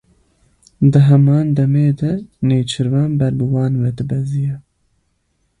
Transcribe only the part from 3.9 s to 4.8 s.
dibeziya.